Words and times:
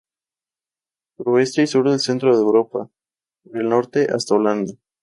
Suroeste 1.15 1.61
y 1.61 1.67
sur 1.67 1.87
del 1.87 1.99
centro 1.99 2.35
de 2.35 2.41
Europa; 2.41 2.89
por 3.43 3.57
el 3.61 3.69
norte 3.69 4.07
hasta 4.11 4.33
Holanda. 4.33 4.73